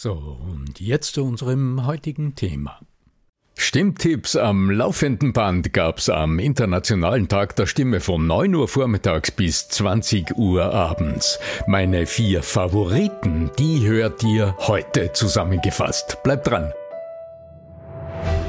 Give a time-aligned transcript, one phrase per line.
[0.00, 2.78] So, und jetzt zu unserem heutigen Thema.
[3.56, 9.68] Stimmtipps am laufenden Band gab's am Internationalen Tag der Stimme von 9 Uhr vormittags bis
[9.70, 11.40] 20 Uhr abends.
[11.66, 16.22] Meine vier Favoriten, die hört ihr heute zusammengefasst.
[16.22, 16.72] Bleibt dran.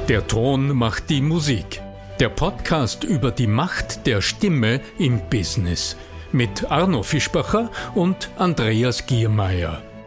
[0.08, 1.82] Der Ton macht die Musik.
[2.20, 5.96] Der Podcast über die Macht der Stimme im Business
[6.30, 9.82] mit Arno Fischbacher und Andreas Giermeier.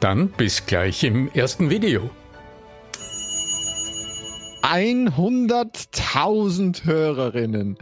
[0.00, 2.08] Dann bis gleich im ersten Video.
[4.62, 7.76] 100.000 Hörerinnen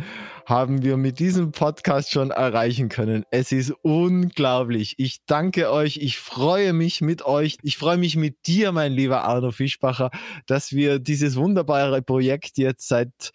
[0.45, 3.25] haben wir mit diesem Podcast schon erreichen können.
[3.31, 4.97] Es ist unglaublich.
[4.99, 5.99] Ich danke euch.
[5.99, 7.59] Ich freue mich mit euch.
[7.63, 10.11] Ich freue mich mit dir, mein lieber Arno Fischbacher,
[10.47, 13.31] dass wir dieses wunderbare Projekt jetzt seit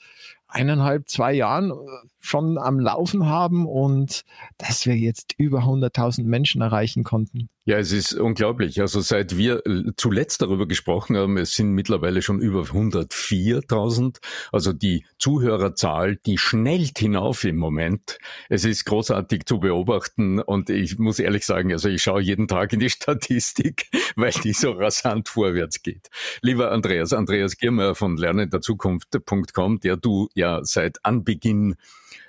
[0.48, 1.76] eineinhalb, zwei Jahren äh,
[2.23, 4.23] schon am Laufen haben und
[4.57, 7.50] dass wir jetzt über 100.000 Menschen erreichen konnten.
[7.66, 8.81] Ja, es ist unglaublich.
[8.81, 9.61] Also seit wir
[9.95, 14.19] zuletzt darüber gesprochen haben, es sind mittlerweile schon über 104.000.
[14.51, 18.17] Also die Zuhörerzahl, die schnellt hinauf im Moment.
[18.50, 22.72] Es ist großartig zu beobachten und ich muss ehrlich sagen, also ich schaue jeden Tag
[22.73, 26.09] in die Statistik, weil die so rasant vorwärts geht.
[26.41, 31.75] Lieber Andreas, Andreas Girmer von lernenderzukunft.com, der du ja seit Anbeginn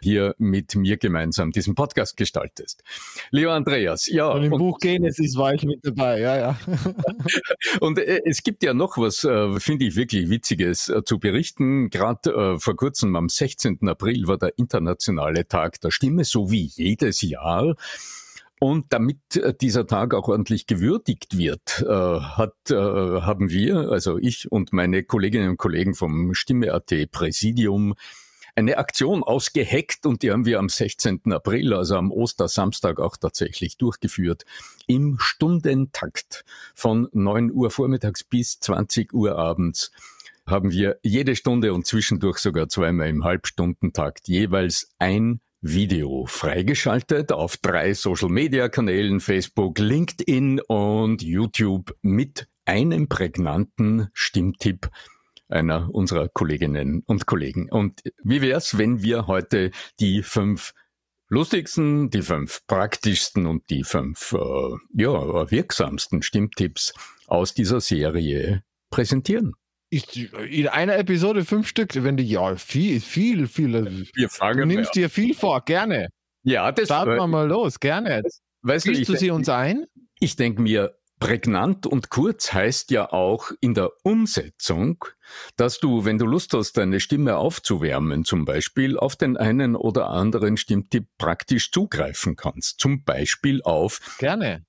[0.00, 2.82] hier mit mir gemeinsam diesen Podcast gestaltest.
[3.30, 4.28] Lieber Andreas, ja.
[4.28, 6.58] Und im und, Buch Genesis war ich mit dabei, ja, ja.
[7.80, 11.90] und äh, es gibt ja noch was, äh, finde ich wirklich Witziges äh, zu berichten.
[11.90, 13.88] Gerade vor kurzem am 16.
[13.88, 17.76] April war der internationale Tag der Stimme, so wie jedes Jahr.
[18.60, 19.18] Und damit
[19.60, 25.56] dieser Tag auch ordentlich gewürdigt wird, hat, haben wir, also ich und meine Kolleginnen und
[25.58, 27.94] Kollegen vom Stimme.at Präsidium,
[28.56, 31.32] eine Aktion ausgeheckt und die haben wir am 16.
[31.32, 34.44] April, also am Ostersamstag auch tatsächlich durchgeführt,
[34.86, 36.44] im Stundentakt
[36.74, 39.90] von 9 Uhr vormittags bis 20 Uhr abends
[40.46, 47.56] haben wir jede Stunde und zwischendurch sogar zweimal im Halbstundentakt jeweils ein Video freigeschaltet auf
[47.56, 54.90] drei Social-Media-Kanälen, Facebook, LinkedIn und YouTube mit einem prägnanten Stimmtipp
[55.48, 57.70] einer unserer Kolleginnen und Kollegen.
[57.70, 60.72] Und wie wär's, wenn wir heute die fünf
[61.28, 66.92] lustigsten, die fünf praktischsten und die fünf äh, ja, wirksamsten Stimmtipps
[67.26, 69.54] aus dieser Serie präsentieren?
[70.50, 74.08] in einer Episode fünf Stück, wenn du ja viel, viel, viel.
[74.14, 76.08] Wir fangen du nimmst dir viel vor, gerne.
[76.42, 78.22] Ja, das Starten wir mal los, gerne.
[78.62, 79.86] Weißt du, du sie uns ein?
[80.18, 85.06] Ich denke mir, Prägnant und kurz heißt ja auch in der Umsetzung,
[85.56, 90.10] dass du, wenn du Lust hast, deine Stimme aufzuwärmen, zum Beispiel auf den einen oder
[90.10, 92.78] anderen Stimmtipp praktisch zugreifen kannst.
[92.78, 94.66] Zum Beispiel auf Gerne.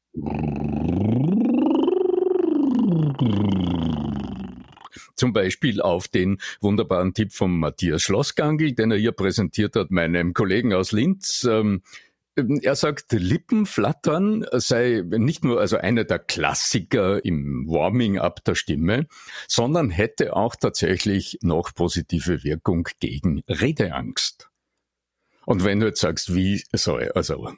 [5.17, 10.33] Zum Beispiel auf den wunderbaren Tipp von Matthias Schlossgangl, den er hier präsentiert hat, meinem
[10.33, 11.43] Kollegen aus Linz.
[11.43, 11.81] Ähm, ähm,
[12.35, 19.07] er sagt, Lippenflattern sei nicht nur also einer der Klassiker im Warming-up der Stimme,
[19.47, 24.49] sondern hätte auch tatsächlich noch positive Wirkung gegen Redeangst.
[25.45, 27.49] Und wenn du jetzt sagst, wie soll also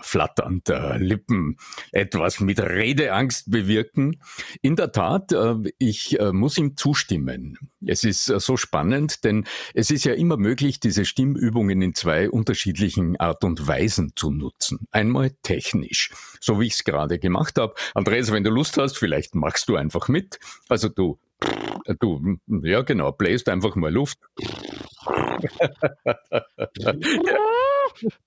[0.00, 1.56] Flattern der Lippen
[1.92, 4.20] etwas mit Redeangst bewirken,
[4.62, 7.58] in der Tat, äh, ich äh, muss ihm zustimmen.
[7.84, 9.44] Es ist äh, so spannend, denn
[9.74, 14.86] es ist ja immer möglich, diese Stimmübungen in zwei unterschiedlichen Art und Weisen zu nutzen.
[14.90, 17.74] Einmal technisch, so wie ich es gerade gemacht habe.
[17.94, 20.38] Andreas, wenn du Lust hast, vielleicht machst du einfach mit.
[20.68, 21.18] Also du
[22.00, 24.18] Du, ja genau, bläst einfach mal Luft.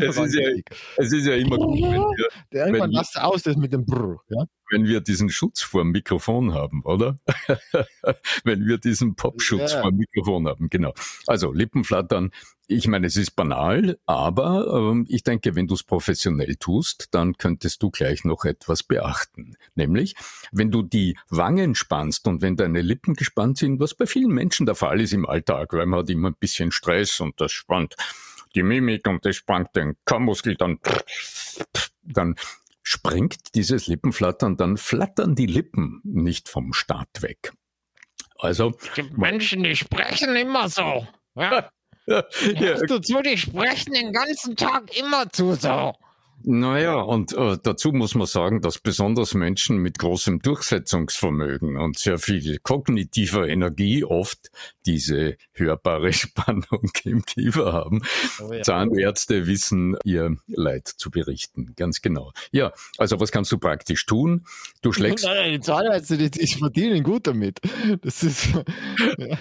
[0.00, 0.48] Es, ist ja,
[0.96, 3.84] es ist ja immer gut, wenn wir, Der irgendwann wenn, lasst aus, das mit dem
[3.84, 4.44] Brr, ja?
[4.70, 7.18] wenn wir diesen Schutz vor dem Mikrofon haben, oder?
[8.44, 9.82] wenn wir diesen Popschutz ja.
[9.82, 10.92] vor dem Mikrofon haben, genau.
[11.26, 12.30] Also Lippenflattern,
[12.68, 17.36] ich meine, es ist banal, aber ähm, ich denke, wenn du es professionell tust, dann
[17.36, 19.56] könntest du gleich noch etwas beachten.
[19.76, 20.16] Nämlich,
[20.50, 24.66] wenn du die Wangen spannst und wenn deine Lippen gespannt sind, was bei vielen Menschen
[24.66, 27.94] der Fall ist im Alltag, weil man hat immer ein bisschen Stress und das spannt
[28.54, 30.78] die Mimik und das spannt den Kammmuskel, dann,
[32.02, 32.36] dann
[32.82, 37.52] springt dieses Lippenflattern, dann flattern die Lippen nicht vom Start weg.
[38.38, 38.72] Also.
[38.96, 41.06] Die Menschen, die sprechen immer so.
[41.34, 41.70] Ja?
[42.06, 42.74] ja, ja.
[42.86, 45.94] du zu, die sprechen den ganzen Tag immer zu so.
[46.42, 52.18] Naja, und äh, dazu muss man sagen, dass besonders Menschen mit großem Durchsetzungsvermögen und sehr
[52.18, 54.50] viel kognitiver Energie oft
[54.84, 58.02] diese hörbare Spannung im Kiefer haben.
[58.40, 58.62] Oh ja.
[58.62, 62.32] Zahnärzte wissen ihr Leid zu berichten, ganz genau.
[62.52, 64.44] Ja, also was kannst du praktisch tun?
[64.82, 65.24] Du schlägst.
[65.24, 67.60] Nein, die Zahnärzte, die, die verdienen gut damit.
[68.02, 68.48] Das ist.
[69.18, 69.38] Ja.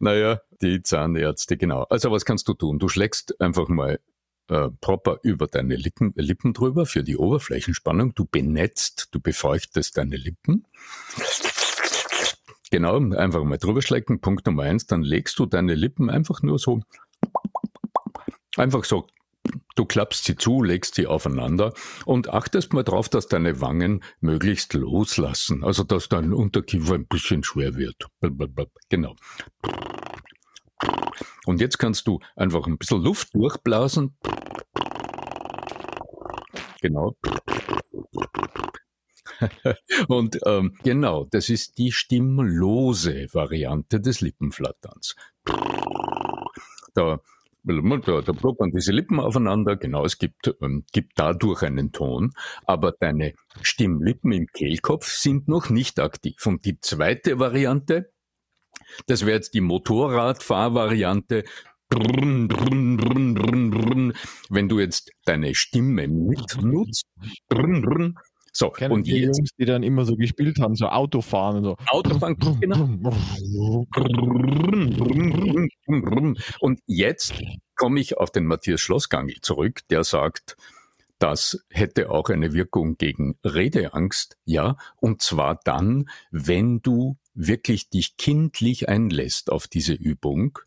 [0.00, 1.84] naja, die Zahnärzte, genau.
[1.84, 2.78] Also was kannst du tun?
[2.78, 3.98] Du schlägst einfach mal
[4.52, 8.14] äh, proper über deine Lippen, Lippen drüber für die Oberflächenspannung.
[8.14, 10.66] Du benetzt, du befeuchtest deine Lippen.
[12.70, 14.20] Genau, einfach mal drüber schlecken.
[14.20, 16.80] Punkt Nummer eins, dann legst du deine Lippen einfach nur so,
[18.56, 19.06] einfach so,
[19.74, 21.72] du klappst sie zu, legst sie aufeinander
[22.04, 25.64] und achtest mal drauf, dass deine Wangen möglichst loslassen.
[25.64, 28.06] Also, dass dein Unterkiefer ein bisschen schwer wird.
[28.90, 29.16] Genau.
[31.46, 34.16] Und jetzt kannst du einfach ein bisschen Luft durchblasen.
[36.80, 37.16] Genau.
[40.08, 45.16] Und ähm, genau, das ist die stimmlose Variante des Lippenflatterns.
[46.94, 47.20] Da,
[47.64, 52.32] da, da man diese Lippen aufeinander, genau, es gibt, ähm, gibt dadurch einen Ton,
[52.64, 56.44] aber deine Stimmlippen im Kehlkopf sind noch nicht aktiv.
[56.46, 58.12] Und die zweite Variante,
[59.06, 61.44] das wäre jetzt die Motorradfahrvariante.
[61.90, 62.48] Wenn
[64.68, 67.06] du jetzt deine Stimme mitnutzt,
[68.54, 71.64] so, Kennen und die jetzt, Jungs, die dann immer so gespielt haben, so Autofahren und
[71.64, 71.76] so.
[71.88, 72.84] Autofahren, genau.
[76.60, 77.34] Und jetzt
[77.76, 80.56] komme ich auf den Matthias Schlossgangl zurück, der sagt,
[81.18, 88.16] das hätte auch eine Wirkung gegen Redeangst, ja, und zwar dann, wenn du wirklich dich
[88.16, 90.58] kindlich einlässt auf diese Übung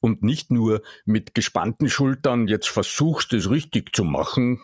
[0.00, 4.60] und nicht nur mit gespannten Schultern jetzt versuchst, es richtig zu machen,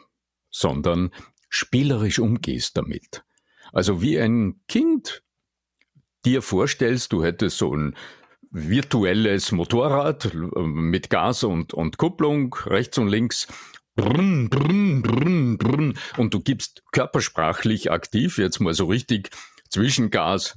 [0.51, 1.11] sondern
[1.49, 3.25] spielerisch umgehst damit.
[3.73, 5.23] Also wie ein Kind
[6.25, 7.97] dir vorstellst, du hättest so ein
[8.51, 13.49] virtuelles Motorrad äh, mit Gas und, und Kupplung rechts und links
[13.95, 19.29] Brrn, brrn, brrn, brrn, und du gibst körpersprachlich aktiv, jetzt mal so richtig
[19.73, 20.57] Zwischengas,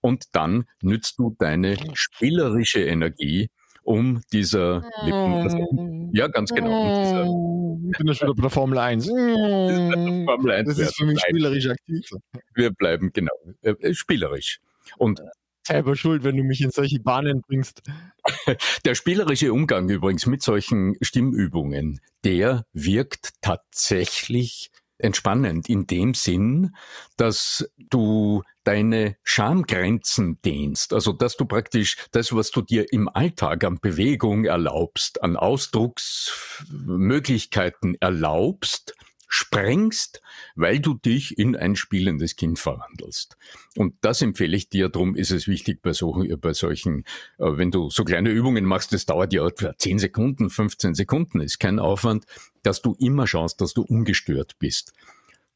[0.00, 3.48] und dann nützt du deine spielerische Energie,
[3.82, 7.78] um dieser Lippen, ja ganz genau.
[7.90, 9.06] ich bin ja schon bei der Formel 1.
[9.06, 12.06] Formel 1 das ist für mich spielerisch aktiv.
[12.54, 14.60] Wir bleiben genau äh, spielerisch.
[14.98, 15.22] Und
[15.66, 17.82] selber schuld, wenn du mich in solche Bahnen bringst.
[18.84, 24.70] Der spielerische Umgang übrigens mit solchen Stimmübungen, der wirkt tatsächlich
[25.04, 26.74] entspannend in dem Sinn,
[27.16, 33.62] dass du deine Schamgrenzen dehnst, also dass du praktisch das, was du dir im Alltag
[33.64, 38.96] an Bewegung erlaubst, an Ausdrucksmöglichkeiten erlaubst,
[39.34, 40.22] sprengst,
[40.54, 43.36] weil du dich in ein spielendes Kind verwandelst.
[43.76, 44.88] Und das empfehle ich dir.
[44.90, 47.00] Darum ist es wichtig bei, so, bei solchen,
[47.38, 51.40] äh, wenn du so kleine Übungen machst, das dauert ja etwa 10 Sekunden, 15 Sekunden,
[51.40, 52.26] ist kein Aufwand,
[52.62, 54.92] dass du immer schaust, dass du ungestört bist,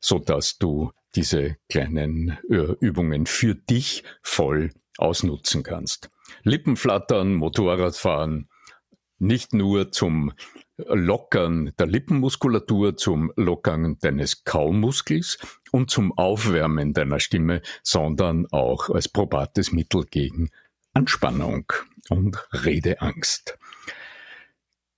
[0.01, 6.11] so dass du diese kleinen äh, Übungen für dich voll ausnutzen kannst.
[6.43, 8.49] Lippenflattern, Motorradfahren,
[9.21, 10.33] nicht nur zum
[10.87, 15.39] Lockern der Lippenmuskulatur, zum Lockern deines Kaumuskels
[15.73, 20.51] und zum Aufwärmen deiner Stimme, sondern auch als probates Mittel gegen
[20.95, 21.73] Anspannung
[22.09, 23.59] und Redeangst.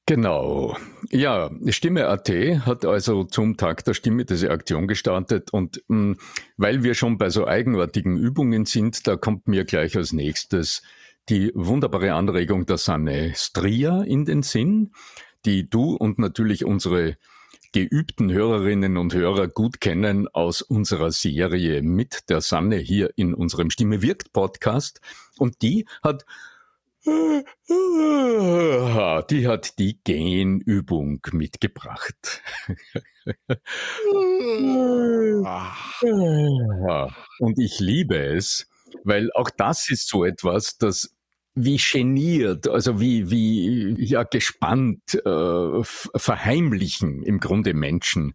[0.07, 0.77] Genau.
[1.11, 6.17] Ja, Stimme.at hat also zum Tag der Stimme diese Aktion gestartet und mh, hm,
[6.57, 10.83] weil wir schon bei so eigenartigen Übungen sind, da kommt mir gleich als nächstes
[11.29, 14.91] die wunderbare Anregung der Sanne Stria in den Sinn,
[15.45, 17.17] die du und natürlich unsere
[17.73, 23.71] geübten Hörerinnen und Hörer gut kennen aus unserer Serie mit der Sanne hier in unserem
[23.71, 25.01] Stimme wirkt Podcast.
[25.39, 26.25] Und die hat
[29.31, 32.43] die hat die Genübung mitgebracht.
[37.39, 38.69] Und ich liebe es,
[39.05, 41.15] weil auch das ist so etwas, das
[41.55, 48.35] wie geniert, also wie, wie ja gespannt äh, verheimlichen im Grunde Menschen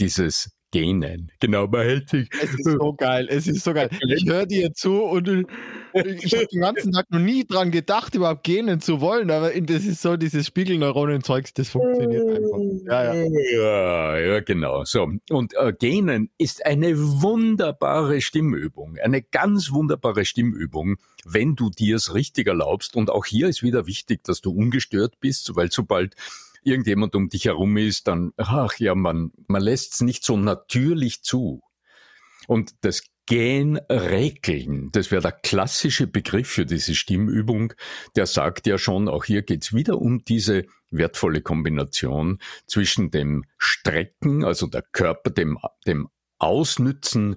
[0.00, 1.30] dieses Genen.
[1.38, 2.28] Genau, man hält sich.
[2.42, 3.88] Es ist so geil, es ist so geil.
[4.16, 5.46] Ich höre dir zu und
[5.92, 9.84] ich habe den ganzen Tag noch nie dran gedacht, überhaupt genen zu wollen, aber das
[9.84, 12.58] ist so dieses Spiegelneuronen-Zeugs, das funktioniert einfach.
[12.86, 13.28] Ja, ja.
[13.52, 14.82] ja, ja genau.
[14.84, 15.08] So.
[15.30, 22.14] Und äh, Genen ist eine wunderbare Stimmübung, eine ganz wunderbare Stimmübung, wenn du dir es
[22.14, 22.96] richtig erlaubst.
[22.96, 26.16] Und auch hier ist wieder wichtig, dass du ungestört bist, weil sobald
[26.64, 31.22] irgendjemand um dich herum ist, dann, ach ja, man, man lässt es nicht so natürlich
[31.22, 31.62] zu.
[32.46, 37.72] Und das Genregeln, das wäre der klassische Begriff für diese Stimmübung,
[38.16, 44.44] der sagt ja schon, auch hier geht's wieder um diese wertvolle Kombination zwischen dem Strecken,
[44.44, 47.36] also der Körper, dem, dem Ausnützen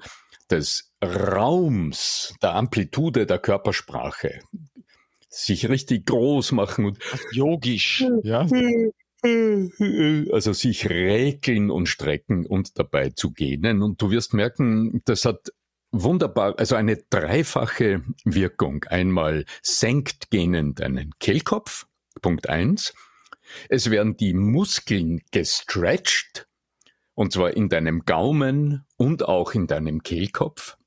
[0.50, 4.41] des Raums, der Amplitude der Körpersprache,
[5.29, 7.00] sich richtig groß machen und
[7.31, 8.46] yogisch, ja.
[10.31, 13.81] Also sich räkeln und strecken und dabei zu gähnen.
[13.81, 15.51] Und du wirst merken, das hat
[15.91, 18.84] wunderbar, also eine dreifache Wirkung.
[18.86, 21.88] Einmal senkt Gähnen deinen Kehlkopf,
[22.22, 22.93] Punkt eins.
[23.69, 26.48] Es werden die Muskeln gestretched,
[27.13, 30.77] und zwar in deinem Gaumen und auch in deinem Kehlkopf.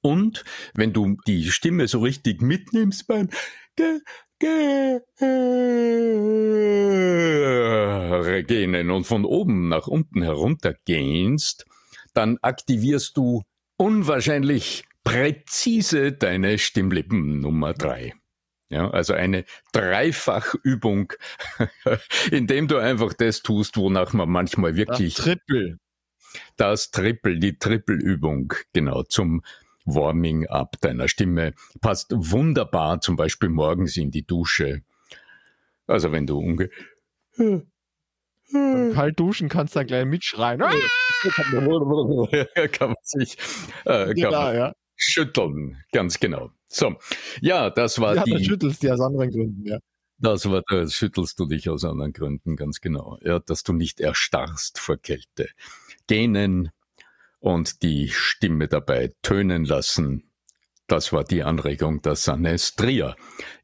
[0.00, 3.28] Und wenn du die Stimme so richtig mitnimmst beim
[8.44, 11.66] gehen und von oben nach unten herunter gehst,
[12.14, 13.42] dann aktivierst du
[13.76, 18.14] unwahrscheinlich präzise deine Stimmlippen Nummer drei.
[18.70, 21.14] Ja, also eine Dreifachübung,
[22.30, 25.14] indem du einfach das tust, wonach man manchmal wirklich.
[25.14, 25.78] Das Triple.
[26.56, 29.42] Das Triple, die Trippelübung, genau, zum
[29.94, 31.54] Warming-up deiner Stimme.
[31.80, 34.82] Passt wunderbar zum Beispiel morgens in die Dusche.
[35.86, 36.70] Also wenn du unge...
[38.94, 40.60] Kalt duschen kannst du dann gleich mitschreien.
[42.72, 43.36] kann man sich
[43.84, 44.72] äh, kann genau, man ja.
[44.96, 46.50] schütteln, ganz genau.
[46.68, 46.96] So,
[47.40, 48.32] ja, das war ja, die.
[48.32, 49.78] Du schüttelst dich aus anderen Gründen, ja.
[50.18, 53.18] Das war, das schüttelst du dich aus anderen Gründen, ganz genau.
[53.22, 55.48] Ja, dass du nicht erstarrst vor Kälte.
[56.08, 56.70] Gähnen,
[57.40, 60.30] und die Stimme dabei tönen lassen.
[60.86, 63.16] Das war die Anregung der Sanne Trier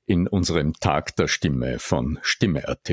[0.06, 2.90] in unserem Tag der Stimme von Stimme.at.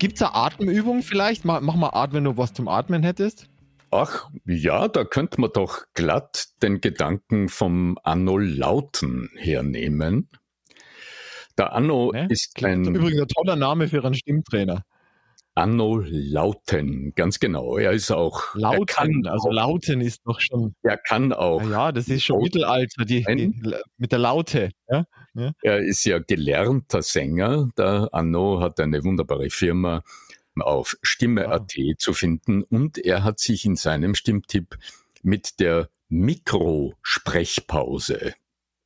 [0.00, 1.44] Gibt es eine Atemübung vielleicht?
[1.44, 3.46] Mach, mach mal Atmen, wenn du was zum Atmen hättest.
[3.92, 10.28] Ach ja, da könnte man doch glatt den Gedanken vom Anno Lauten hernehmen.
[11.56, 12.26] Der Anno ne?
[12.28, 12.86] ist ein.
[12.86, 14.82] Übrigens ein toller Name für einen Stimmtrainer.
[15.56, 17.78] Anno Lauten, ganz genau.
[17.78, 18.54] Er ist auch.
[18.54, 20.74] Lauten, kann also Lauten ist doch schon.
[20.82, 21.62] Er kann auch.
[21.70, 23.54] Ja, das ist schon Mittelalter, die, die,
[23.96, 24.68] mit der Laute.
[24.88, 25.06] Ja?
[25.32, 25.52] ja?
[25.62, 27.70] Er ist ja gelernter Sänger.
[27.78, 30.02] Der Anno hat eine wunderbare Firma
[30.60, 31.94] auf Stimme.at ja.
[31.96, 34.76] zu finden und er hat sich in seinem Stimmtipp
[35.22, 38.34] mit der Mikrosprechpause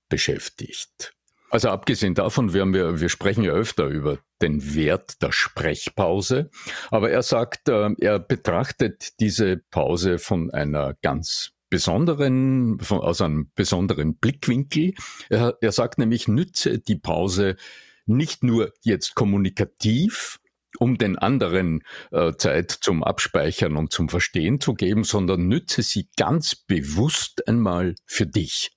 [0.09, 1.17] beschäftigt.
[1.51, 6.51] Also abgesehen davon, wir, wir, wir sprechen ja öfter über den Wert der Sprechpause,
[6.91, 13.51] aber er sagt, äh, er betrachtet diese Pause von einer ganz besonderen, von, aus einem
[13.55, 14.95] besonderen Blickwinkel.
[15.29, 17.57] Er, er sagt nämlich, nütze die Pause
[18.07, 20.39] nicht nur jetzt kommunikativ,
[20.79, 26.09] um den anderen äh, Zeit zum Abspeichern und zum Verstehen zu geben, sondern nütze sie
[26.17, 28.71] ganz bewusst einmal für dich.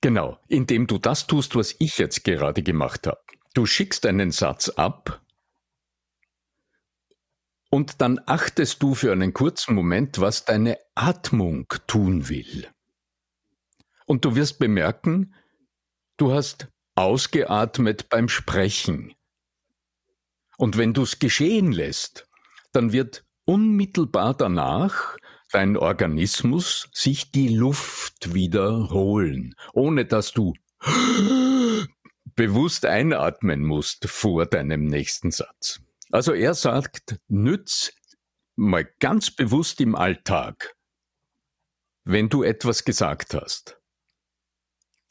[0.00, 3.20] Genau, indem du das tust, was ich jetzt gerade gemacht habe.
[3.54, 5.20] Du schickst einen Satz ab
[7.70, 12.68] und dann achtest du für einen kurzen Moment, was deine Atmung tun will.
[14.06, 15.34] Und du wirst bemerken,
[16.16, 19.14] du hast ausgeatmet beim Sprechen.
[20.56, 22.28] Und wenn du es geschehen lässt,
[22.72, 25.16] dann wird unmittelbar danach
[25.52, 30.54] dein Organismus sich die Luft wiederholen, ohne dass du
[32.36, 35.80] bewusst einatmen musst vor deinem nächsten Satz.
[36.10, 37.92] Also er sagt, nütz
[38.56, 40.76] mal ganz bewusst im Alltag,
[42.04, 43.80] wenn du etwas gesagt hast.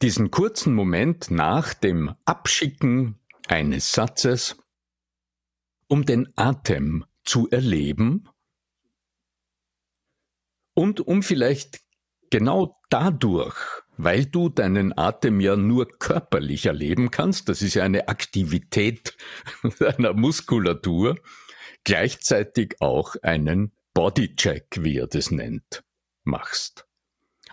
[0.01, 4.57] Diesen kurzen Moment nach dem Abschicken eines Satzes,
[5.87, 8.29] um den Atem zu erleben
[10.79, 11.81] und um vielleicht
[12.29, 13.57] genau dadurch,
[13.97, 19.17] weil du deinen Atem ja nur körperlich erleben kannst, das ist ja eine Aktivität
[19.79, 21.17] deiner Muskulatur,
[21.83, 25.83] gleichzeitig auch einen Bodycheck, wie er das nennt,
[26.23, 26.87] machst.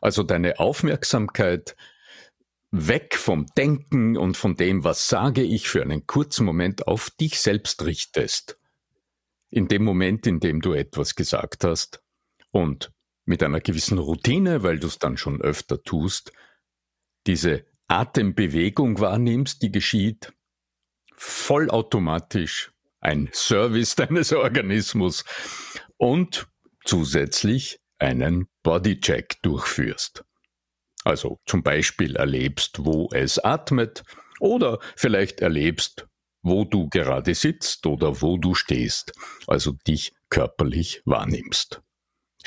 [0.01, 1.75] Also deine Aufmerksamkeit
[2.71, 7.41] weg vom Denken und von dem, was sage ich, für einen kurzen Moment auf dich
[7.41, 8.57] selbst richtest.
[9.51, 12.05] In dem Moment, in dem du etwas gesagt hast
[12.53, 12.93] und
[13.27, 16.33] mit einer gewissen Routine, weil du es dann schon öfter tust,
[17.27, 20.33] diese Atembewegung wahrnimmst, die geschieht,
[21.15, 25.25] vollautomatisch ein Service deines Organismus
[25.97, 26.49] und
[26.85, 30.25] zusätzlich einen Bodycheck durchführst.
[31.05, 34.03] Also zum Beispiel erlebst, wo es atmet
[34.41, 36.07] oder vielleicht erlebst,
[36.43, 39.13] wo du gerade sitzt oder wo du stehst,
[39.47, 41.81] also dich körperlich wahrnimmst.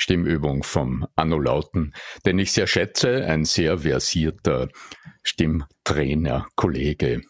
[0.00, 1.92] Stimmübung vom Anno Lauten,
[2.24, 4.68] den ich sehr schätze, ein sehr versierter
[5.22, 7.20] Stimmtrainer, Kollege,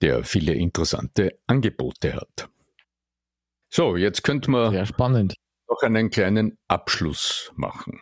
[0.00, 2.48] der viele interessante Angebote hat.
[3.70, 5.34] So, jetzt könnte man sehr spannend.
[5.68, 8.00] noch einen kleinen Abschluss machen.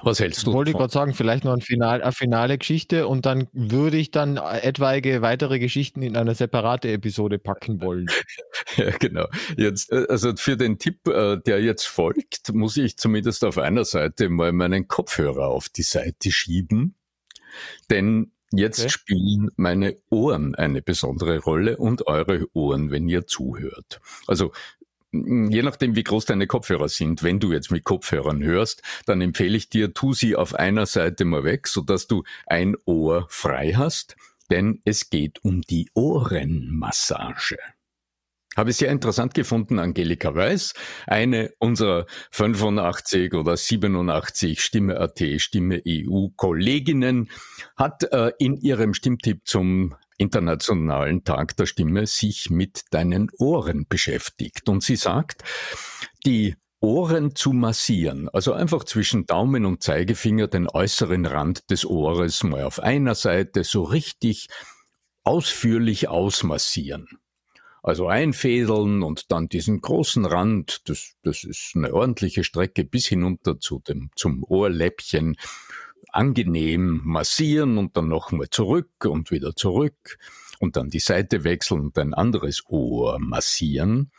[0.00, 0.52] Was hältst du?
[0.54, 4.10] Wollte ich gerade sagen, vielleicht noch ein Final, eine finale Geschichte und dann würde ich
[4.10, 8.06] dann etwaige weitere Geschichten in eine separate Episode packen wollen.
[8.76, 9.26] ja, genau.
[9.56, 13.84] Jetzt, äh, also für den Tipp, äh, der jetzt folgt, muss ich zumindest auf einer
[13.84, 16.94] Seite mal meinen Kopfhörer auf die Seite schieben.
[17.90, 18.88] Denn jetzt okay.
[18.88, 24.00] spielen meine Ohren eine besondere Rolle und eure Ohren, wenn ihr zuhört.
[24.26, 24.52] Also
[25.12, 29.56] je nachdem, wie groß deine Kopfhörer sind, wenn du jetzt mit Kopfhörern hörst, dann empfehle
[29.56, 34.16] ich dir, tu sie auf einer Seite mal weg, sodass du ein Ohr frei hast,
[34.50, 37.58] denn es geht um die Ohrenmassage.
[38.54, 40.74] Habe ich sehr interessant gefunden, Angelika Weiß,
[41.06, 47.30] eine unserer 85 oder 87 Stimme.at, Stimme EU Kolleginnen,
[47.76, 54.68] hat äh, in ihrem Stimmtipp zum Internationalen Tag der Stimme sich mit deinen Ohren beschäftigt.
[54.68, 55.42] Und sie sagt,
[56.24, 62.42] die Ohren zu massieren, also einfach zwischen Daumen und Zeigefinger den äußeren Rand des Ohres
[62.42, 64.48] mal auf einer Seite so richtig
[65.22, 67.06] ausführlich ausmassieren.
[67.84, 73.58] Also einfädeln und dann diesen großen Rand, das, das ist eine ordentliche Strecke bis hinunter
[73.58, 75.36] zu dem, zum Ohrläppchen
[76.12, 80.18] angenehm massieren und dann nochmal zurück und wieder zurück
[80.60, 84.12] und dann die Seite wechseln und ein anderes Ohr massieren.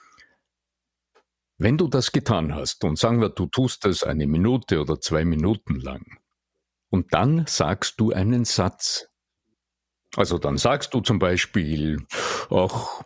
[1.57, 5.23] Wenn du das getan hast und sagen wir, du tust das eine Minute oder zwei
[5.23, 6.17] Minuten lang
[6.89, 9.07] und dann sagst du einen Satz.
[10.15, 12.05] Also dann sagst du zum Beispiel,
[12.49, 13.03] ach,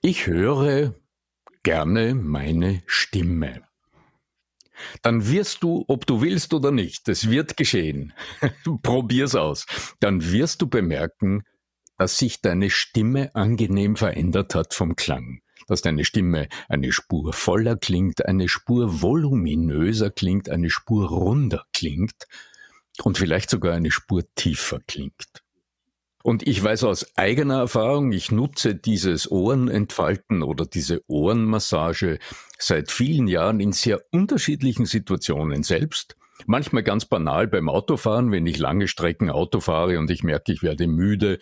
[0.00, 0.94] ich höre
[1.62, 3.62] gerne meine Stimme
[5.02, 8.12] dann wirst du, ob du willst oder nicht, es wird geschehen.
[8.82, 9.66] Probier's aus.
[10.00, 11.42] Dann wirst du bemerken,
[11.98, 15.40] dass sich deine Stimme angenehm verändert hat vom Klang.
[15.66, 22.26] Dass deine Stimme eine Spur voller klingt, eine Spur voluminöser klingt, eine Spur runder klingt
[23.02, 25.43] und vielleicht sogar eine Spur tiefer klingt.
[26.26, 32.18] Und ich weiß aus eigener Erfahrung, ich nutze dieses Ohrenentfalten oder diese Ohrenmassage
[32.58, 36.16] seit vielen Jahren in sehr unterschiedlichen Situationen selbst.
[36.46, 40.62] Manchmal ganz banal beim Autofahren, wenn ich lange Strecken Auto fahre und ich merke, ich
[40.62, 41.40] werde müde,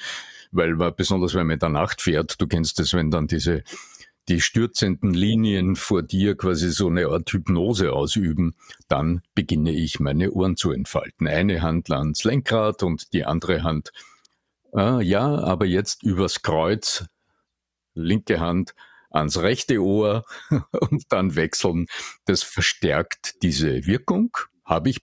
[0.50, 3.62] weil man, besonders wenn man in der Nacht fährt, du kennst es, wenn dann diese
[4.28, 8.56] die stürzenden Linien vor dir quasi so eine Art Hypnose ausüben,
[8.88, 11.28] dann beginne ich meine Ohren zu entfalten.
[11.28, 13.92] Eine Hand ans Lenkrad und die andere Hand
[14.72, 17.04] ah, ja, aber jetzt übers Kreuz,
[17.94, 18.74] linke Hand
[19.10, 20.24] ans rechte Ohr
[20.72, 21.86] und dann wechseln.
[22.24, 24.30] Das verstärkt diese Wirkung.
[24.64, 25.00] Habe ich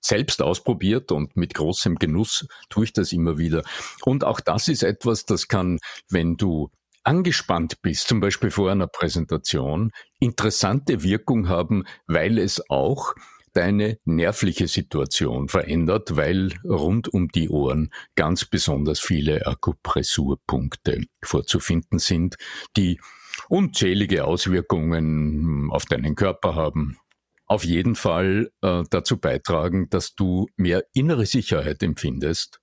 [0.00, 3.62] selbst ausprobiert und mit großem Genuss tue ich das immer wieder.
[4.04, 6.70] Und auch das ist etwas, das kann, wenn du
[7.04, 13.14] angespannt bist, zum Beispiel vor einer Präsentation, interessante Wirkung haben, weil es auch
[13.52, 22.36] deine nervliche Situation verändert, weil rund um die Ohren ganz besonders viele Akupressurpunkte vorzufinden sind,
[22.76, 23.00] die
[23.48, 26.98] unzählige Auswirkungen auf deinen Körper haben.
[27.46, 32.62] Auf jeden Fall äh, dazu beitragen, dass du mehr innere Sicherheit empfindest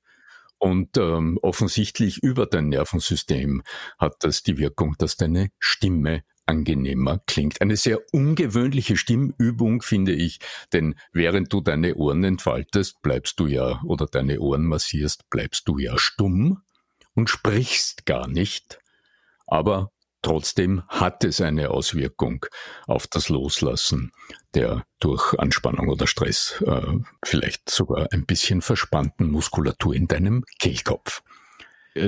[0.60, 3.63] und ähm, offensichtlich über dein Nervensystem
[3.97, 7.62] hat das die Wirkung, dass deine Stimme angenehmer klingt.
[7.62, 10.40] Eine sehr ungewöhnliche Stimmübung, finde ich,
[10.74, 15.78] denn während du deine Ohren entfaltest, bleibst du ja, oder deine Ohren massierst, bleibst du
[15.78, 16.62] ja stumm
[17.14, 18.80] und sprichst gar nicht.
[19.48, 22.46] Aber Trotzdem hat es eine Auswirkung
[22.88, 24.12] auf das Loslassen
[24.54, 31.22] der durch Anspannung oder Stress äh, vielleicht sogar ein bisschen verspannten Muskulatur in deinem Kehlkopf.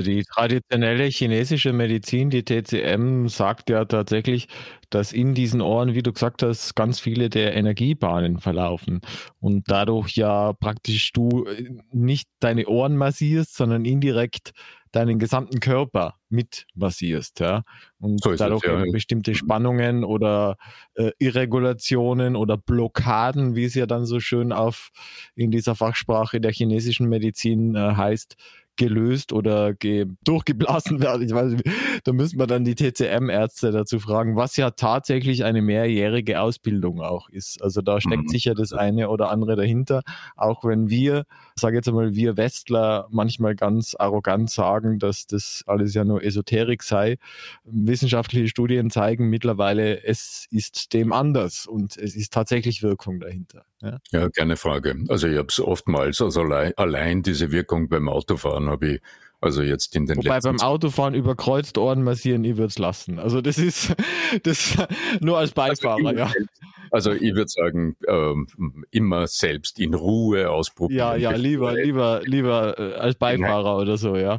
[0.00, 4.48] Die traditionelle chinesische Medizin, die TCM, sagt ja tatsächlich,
[4.90, 9.00] dass in diesen Ohren, wie du gesagt hast, ganz viele der Energiebahnen verlaufen
[9.40, 14.52] und dadurch ja praktisch du äh, nicht deine Ohren massierst, sondern indirekt
[14.92, 17.64] deinen gesamten Körper mit massierst, ja.
[17.98, 18.84] Und so dadurch es, ja.
[18.92, 20.56] bestimmte Spannungen oder
[20.94, 24.90] äh, Irregulationen oder Blockaden, wie es ja dann so schön auf
[25.34, 28.36] in dieser Fachsprache der chinesischen Medizin äh, heißt,
[28.82, 31.24] gelöst oder ge durchgeblasen werden.
[31.24, 31.64] Ich weiß nicht,
[32.04, 37.28] da müssen wir dann die TCM-Ärzte dazu fragen, was ja tatsächlich eine mehrjährige Ausbildung auch
[37.28, 37.62] ist.
[37.62, 38.28] Also da steckt mhm.
[38.28, 40.02] sicher das eine oder andere dahinter.
[40.36, 45.94] Auch wenn wir, sage jetzt einmal, wir Westler manchmal ganz arrogant sagen, dass das alles
[45.94, 47.18] ja nur Esoterik sei.
[47.64, 53.64] Wissenschaftliche Studien zeigen mittlerweile, es ist dem anders und es ist tatsächlich Wirkung dahinter.
[53.82, 54.96] Ja, ja keine Frage.
[55.08, 59.00] Also ich habe es oftmals, also allein, allein diese Wirkung beim Autofahren habe ich
[59.42, 63.18] also jetzt in den Wobei beim Autofahren über Kreuzohren massieren, ich würde es lassen.
[63.18, 63.92] Also das ist
[64.44, 64.76] das
[65.20, 66.28] nur als also Beifahrer, also ja.
[66.28, 66.60] Selbst,
[66.92, 68.46] also ich würde sagen, ähm,
[68.92, 70.98] immer selbst in Ruhe ausprobieren.
[70.98, 74.38] Ja, ja, lieber, lieber, lieber äh, als Beifahrer oder so, ja.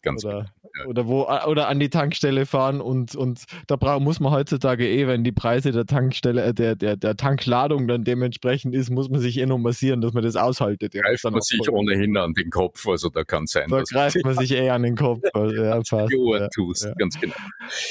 [0.00, 0.46] Ganz oder,
[0.86, 5.06] Oder wo oder an die Tankstelle fahren und, und da brauch, muss man heutzutage eh,
[5.06, 9.20] wenn die Preise der Tankstelle, äh, der, der, der Tankladung dann dementsprechend ist, muss man
[9.20, 10.94] sich eh noch massieren, dass man das aushaltet.
[10.94, 13.68] Ja, greift man sich ohnehin an den Kopf, also da kann sein.
[13.68, 15.20] Da greift man sich eh an den Kopf.
[15.32, 16.92] Also, ja, fast, ja, tust, ja.
[16.94, 17.34] ganz genau.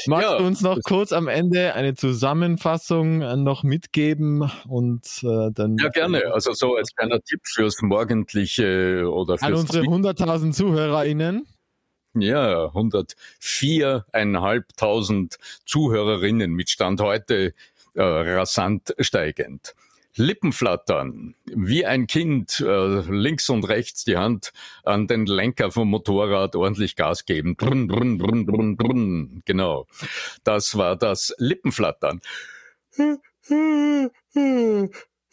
[0.08, 5.52] Magst ja, du uns noch kurz am Ende eine Zusammenfassung äh, noch mitgeben und äh,
[5.54, 5.78] dann.
[5.78, 6.34] Ja, gerne.
[6.34, 11.46] Also so als kleiner Tipp fürs morgendliche oder fürs An unsere 100.000 ZuhörerInnen.
[12.15, 17.54] Ja, 104.500 Zuhörerinnen mit Stand heute
[17.93, 19.76] äh, rasant steigend.
[20.15, 24.52] Lippenflattern, wie ein Kind, äh, links und rechts die Hand
[24.84, 27.56] an den Lenker vom Motorrad ordentlich Gas geben.
[27.56, 29.41] Brunn, brunn, brunn, brunn, brunn.
[29.45, 29.88] Genau.
[30.43, 32.22] Das war das Lippenflattern.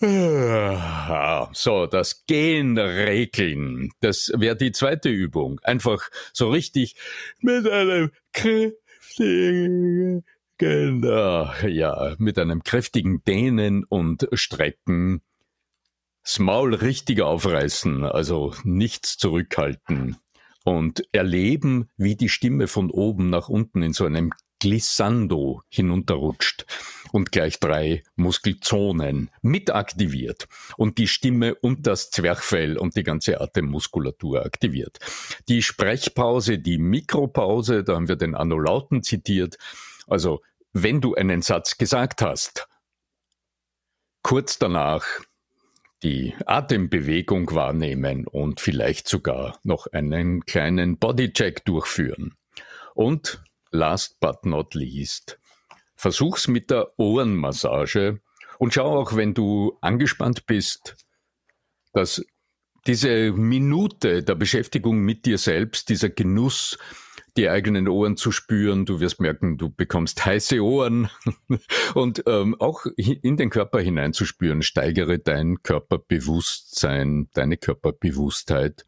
[0.02, 5.58] Ah, so, das Gehen regeln, das wäre die zweite Übung.
[5.62, 6.96] Einfach so richtig
[7.40, 10.22] mit einem kräftigen,
[10.58, 15.22] genau, ja, mit einem kräftigen Dehnen und Strecken
[16.26, 20.16] das Maul richtig aufreißen, also nichts zurückhalten
[20.64, 26.66] und erleben, wie die Stimme von oben nach unten in so einem Glissando hinunterrutscht
[27.12, 33.40] und gleich drei Muskelzonen mit aktiviert und die Stimme und das Zwerchfell und die ganze
[33.40, 34.98] Atemmuskulatur aktiviert.
[35.48, 39.56] Die Sprechpause, die Mikropause, da haben wir den Annulauten zitiert.
[40.06, 40.42] Also,
[40.72, 42.68] wenn du einen Satz gesagt hast,
[44.22, 45.04] kurz danach
[46.02, 52.34] die Atembewegung wahrnehmen und vielleicht sogar noch einen kleinen Bodycheck durchführen.
[52.94, 55.38] Und last but not least,
[55.94, 58.20] versuch's mit der Ohrenmassage
[58.58, 60.96] und schau auch, wenn du angespannt bist,
[61.92, 62.24] dass
[62.86, 66.78] diese Minute der Beschäftigung mit dir selbst, dieser Genuss,
[67.36, 71.10] die eigenen Ohren zu spüren, du wirst merken, du bekommst heiße Ohren.
[71.94, 78.86] Und ähm, auch in den Körper hineinzuspüren, steigere dein Körperbewusstsein, deine Körperbewusstheit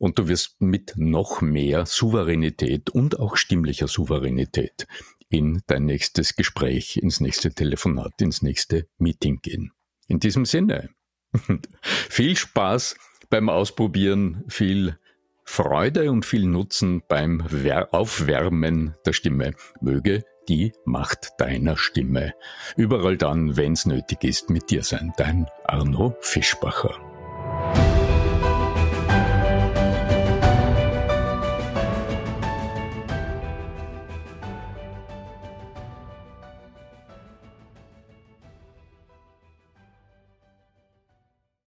[0.00, 4.86] und du wirst mit noch mehr Souveränität und auch stimmlicher Souveränität
[5.28, 9.72] in dein nächstes Gespräch, ins nächste Telefonat, ins nächste Meeting gehen.
[10.08, 10.88] In diesem Sinne,
[11.82, 12.96] viel Spaß
[13.28, 14.98] beim Ausprobieren, viel
[15.44, 17.46] Freude und viel Nutzen beim
[17.90, 19.52] Aufwärmen der Stimme.
[19.80, 22.32] Möge die Macht deiner Stimme
[22.76, 25.12] überall dann, wenn's nötig ist, mit dir sein.
[25.18, 27.09] Dein Arno Fischbacher.